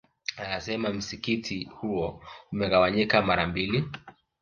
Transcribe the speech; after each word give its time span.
Anasema 0.37 0.89
msikiti 0.93 1.63
huo 1.63 2.21
umegawanyika 2.51 3.21
mara 3.21 3.47
mbili 3.47 3.83